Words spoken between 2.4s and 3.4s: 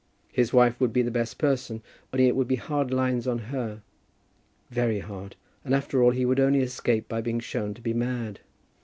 be hard lines on